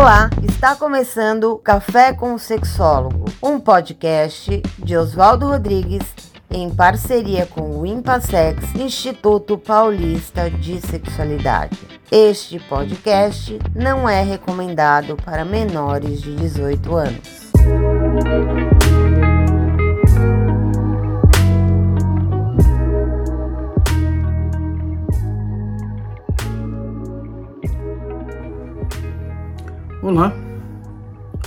[0.00, 6.04] Olá, está começando Café com o Sexólogo, um podcast de Oswaldo Rodrigues
[6.48, 11.76] em parceria com o Impassex, Instituto Paulista de Sexualidade.
[12.12, 18.77] Este podcast não é recomendado para menores de 18 anos.
[30.08, 30.34] Olá,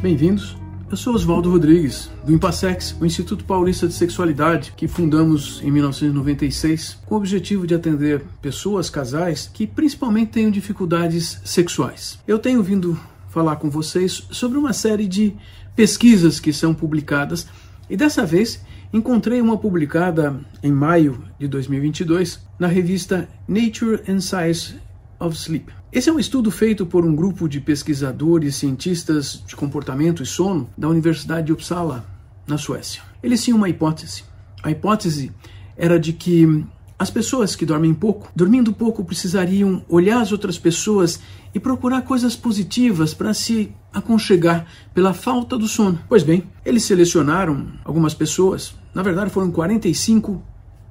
[0.00, 0.56] bem-vindos.
[0.88, 7.00] Eu sou Oswaldo Rodrigues, do Impassex, o Instituto Paulista de Sexualidade, que fundamos em 1996
[7.04, 12.20] com o objetivo de atender pessoas, casais, que principalmente tenham dificuldades sexuais.
[12.28, 12.96] Eu tenho vindo
[13.28, 15.34] falar com vocês sobre uma série de
[15.74, 17.48] pesquisas que são publicadas
[17.90, 24.76] e dessa vez encontrei uma publicada em maio de 2022 na revista Nature and Science
[25.18, 25.72] of Sleep.
[25.92, 30.68] Esse é um estudo feito por um grupo de pesquisadores cientistas de comportamento e sono
[30.76, 32.04] da Universidade de Uppsala,
[32.46, 33.02] na Suécia.
[33.22, 34.24] Eles tinham uma hipótese.
[34.62, 35.32] A hipótese
[35.76, 36.64] era de que
[36.98, 41.20] as pessoas que dormem pouco, dormindo pouco, precisariam olhar as outras pessoas
[41.54, 45.98] e procurar coisas positivas para se aconchegar pela falta do sono.
[46.08, 50.42] Pois bem, eles selecionaram algumas pessoas, na verdade foram 45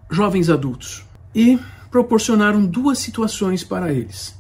[0.10, 1.58] jovens adultos, e
[1.94, 4.34] proporcionaram duas situações para eles.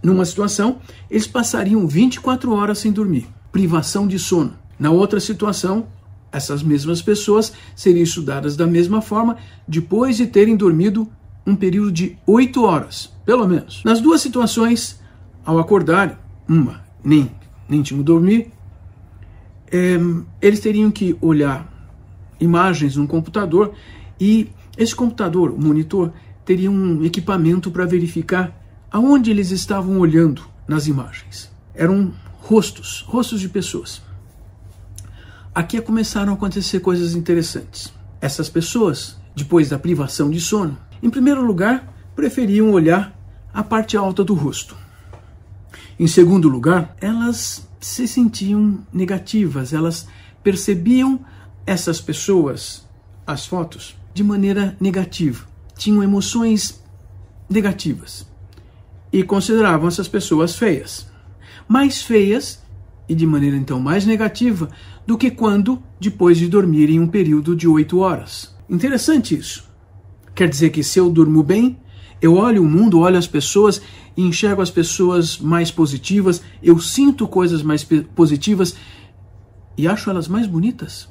[0.00, 0.78] Numa situação,
[1.10, 4.52] eles passariam 24 horas sem dormir, privação de sono.
[4.78, 5.88] Na outra situação,
[6.30, 11.10] essas mesmas pessoas seriam estudadas da mesma forma depois de terem dormido
[11.44, 13.82] um período de 8 horas, pelo menos.
[13.84, 15.00] Nas duas situações,
[15.44, 16.16] ao acordarem,
[16.48, 17.28] uma nem,
[17.68, 18.52] nem tinham dormir,
[19.66, 19.98] é,
[20.40, 21.68] eles teriam que olhar
[22.38, 23.72] imagens no computador
[24.20, 26.12] e esse computador, o monitor,
[26.50, 28.52] teria um equipamento para verificar
[28.90, 31.48] aonde eles estavam olhando nas imagens.
[31.72, 34.02] Eram rostos, rostos de pessoas.
[35.54, 37.92] Aqui começaram a acontecer coisas interessantes.
[38.20, 43.16] Essas pessoas, depois da privação de sono, em primeiro lugar, preferiam olhar
[43.54, 44.76] a parte alta do rosto.
[46.00, 50.08] Em segundo lugar, elas se sentiam negativas, elas
[50.42, 51.20] percebiam
[51.64, 52.84] essas pessoas,
[53.24, 55.48] as fotos, de maneira negativa
[55.80, 56.78] tinham emoções
[57.48, 58.26] negativas
[59.10, 61.10] e consideravam essas pessoas feias.
[61.66, 62.62] Mais feias
[63.08, 64.68] e de maneira então mais negativa
[65.06, 68.54] do que quando depois de dormirem um período de oito horas.
[68.68, 69.68] Interessante isso.
[70.34, 71.78] Quer dizer que se eu durmo bem,
[72.20, 73.80] eu olho o mundo, olho as pessoas
[74.14, 78.76] e enxergo as pessoas mais positivas, eu sinto coisas mais positivas
[79.78, 81.08] e acho elas mais bonitas.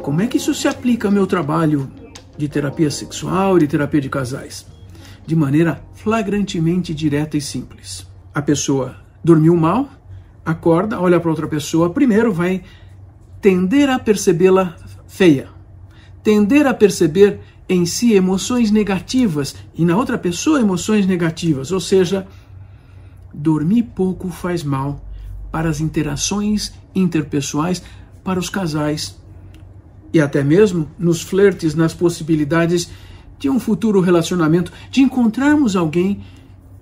[0.00, 1.90] Como é que isso se aplica ao meu trabalho
[2.36, 4.66] de terapia sexual e terapia de casais?
[5.26, 8.06] De maneira flagrantemente direta e simples.
[8.34, 9.88] A pessoa dormiu mal,
[10.44, 12.62] acorda, olha para outra pessoa, primeiro vai
[13.40, 15.48] tender a percebê-la feia,
[16.22, 22.26] tender a perceber em si emoções negativas e na outra pessoa emoções negativas, ou seja,
[23.32, 25.04] dormir pouco faz mal
[25.52, 27.82] para as interações interpessoais,
[28.24, 29.20] para os casais
[30.12, 32.90] e até mesmo nos flertes, nas possibilidades
[33.38, 36.22] de um futuro relacionamento, de encontrarmos alguém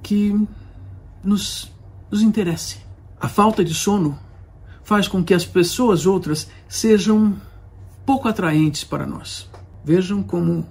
[0.02, 0.34] que
[1.22, 1.70] nos,
[2.10, 2.78] nos interesse.
[3.20, 4.18] A falta de sono
[4.82, 7.36] faz com que as pessoas outras sejam
[8.06, 9.48] pouco atraentes para nós.
[9.84, 10.66] Vejam como,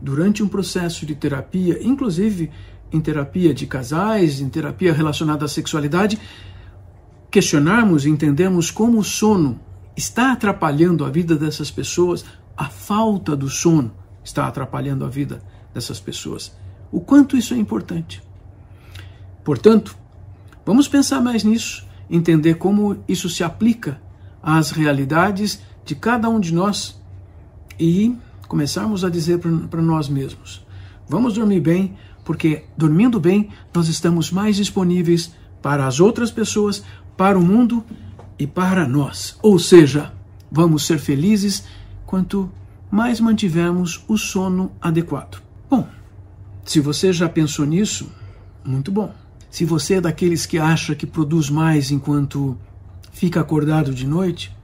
[0.00, 2.50] durante um processo de terapia, inclusive
[2.92, 6.18] em terapia de casais, em terapia relacionada à sexualidade,
[7.30, 9.60] questionarmos e entendermos como o sono
[10.00, 12.24] está atrapalhando a vida dessas pessoas,
[12.56, 13.92] a falta do sono
[14.24, 15.42] está atrapalhando a vida
[15.74, 16.56] dessas pessoas.
[16.90, 18.22] O quanto isso é importante.
[19.44, 19.94] Portanto,
[20.64, 24.00] vamos pensar mais nisso, entender como isso se aplica
[24.42, 26.98] às realidades de cada um de nós
[27.78, 28.16] e
[28.48, 29.38] começarmos a dizer
[29.68, 30.64] para nós mesmos:
[31.08, 36.82] vamos dormir bem, porque dormindo bem nós estamos mais disponíveis para as outras pessoas,
[37.16, 37.84] para o mundo
[38.40, 39.36] e para nós.
[39.42, 40.12] Ou seja,
[40.50, 41.62] vamos ser felizes
[42.06, 42.50] quanto
[42.90, 45.42] mais mantivermos o sono adequado.
[45.68, 45.86] Bom,
[46.64, 48.10] se você já pensou nisso,
[48.64, 49.14] muito bom.
[49.50, 52.56] Se você é daqueles que acha que produz mais enquanto
[53.12, 54.56] fica acordado de noite,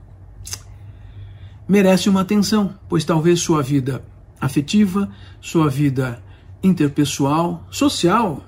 [1.67, 4.03] merece uma atenção, pois talvez sua vida
[4.41, 5.09] afetiva,
[5.39, 6.21] sua vida
[6.63, 8.43] interpessoal, social,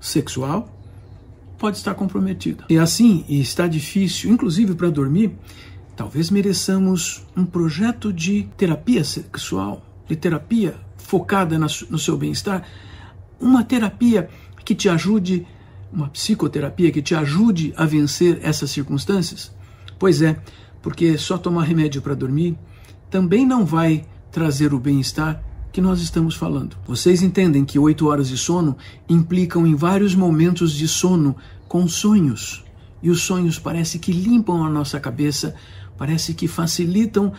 [0.00, 0.71] sexual,
[1.62, 2.64] pode estar comprometida.
[2.68, 5.30] E assim, e está difícil, inclusive para dormir,
[5.94, 12.66] talvez mereçamos um projeto de terapia sexual, de terapia focada no seu bem-estar,
[13.40, 14.28] uma terapia
[14.64, 15.46] que te ajude,
[15.92, 19.52] uma psicoterapia que te ajude a vencer essas circunstâncias?
[20.00, 20.36] Pois é,
[20.82, 22.58] porque só tomar remédio para dormir
[23.08, 25.40] também não vai trazer o bem-estar
[25.72, 26.76] que nós estamos falando.
[26.86, 28.76] Vocês entendem que oito horas de sono
[29.08, 31.34] implicam em vários momentos de sono
[31.66, 32.64] com sonhos.
[33.02, 35.54] E os sonhos parece que limpam a nossa cabeça,
[35.96, 37.32] parece que facilitam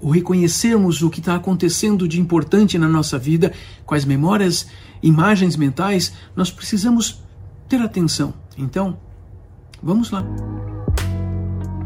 [0.00, 3.52] o reconhecermos o que está acontecendo de importante na nossa vida,
[3.84, 4.66] quais memórias,
[5.02, 7.22] imagens mentais, nós precisamos
[7.68, 8.32] ter atenção.
[8.56, 8.96] Então,
[9.82, 10.24] vamos lá.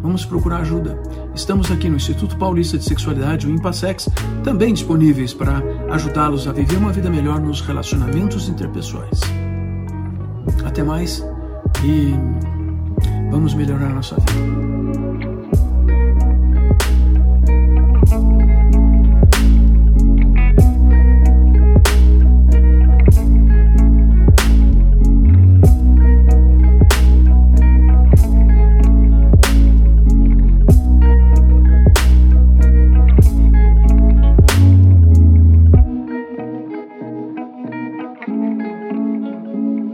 [0.04, 1.00] Vamos procurar ajuda.
[1.34, 4.10] Estamos aqui no Instituto Paulista de Sexualidade, o IMPASEX,
[4.44, 9.18] também disponíveis para ajudá-los a viver uma vida melhor nos relacionamentos interpessoais.
[10.62, 11.26] Até mais
[11.82, 12.12] e
[13.30, 15.33] vamos melhorar nossa vida.